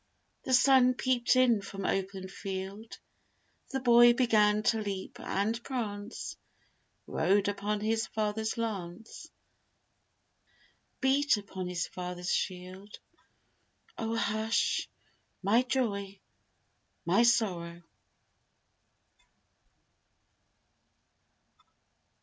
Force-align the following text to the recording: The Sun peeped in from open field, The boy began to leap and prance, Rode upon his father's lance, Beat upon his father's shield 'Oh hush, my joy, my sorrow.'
The 0.45 0.53
Sun 0.55 0.95
peeped 0.95 1.35
in 1.35 1.61
from 1.61 1.85
open 1.85 2.27
field, 2.27 2.97
The 3.69 3.79
boy 3.79 4.13
began 4.13 4.63
to 4.63 4.81
leap 4.81 5.19
and 5.19 5.63
prance, 5.63 6.35
Rode 7.05 7.47
upon 7.47 7.81
his 7.81 8.07
father's 8.07 8.57
lance, 8.57 9.29
Beat 11.01 11.37
upon 11.37 11.67
his 11.67 11.85
father's 11.85 12.33
shield 12.33 12.97
'Oh 13.95 14.15
hush, 14.15 14.89
my 15.43 15.61
joy, 15.61 16.19
my 17.05 17.21
sorrow.' 17.21 17.83